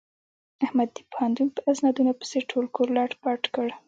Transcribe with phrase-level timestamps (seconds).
[0.65, 3.67] احمد د پوهنتون په اسنادونو پسې ټول کور لت پت کړ.